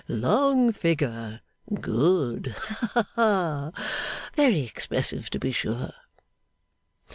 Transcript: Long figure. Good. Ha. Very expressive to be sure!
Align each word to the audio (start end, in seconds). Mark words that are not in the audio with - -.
Long 0.07 0.73
figure. 0.73 1.41
Good. 1.79 2.55
Ha. 2.57 3.71
Very 4.35 4.61
expressive 4.61 5.29
to 5.29 5.37
be 5.37 5.51
sure! 5.51 5.91